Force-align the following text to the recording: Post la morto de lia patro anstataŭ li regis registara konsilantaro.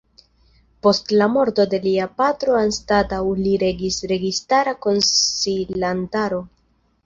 Post 0.87 1.11
la 1.21 1.27
morto 1.33 1.65
de 1.73 1.81
lia 1.83 2.07
patro 2.23 2.57
anstataŭ 2.61 3.21
li 3.43 3.53
regis 3.67 4.01
registara 4.15 4.77
konsilantaro. 4.89 6.45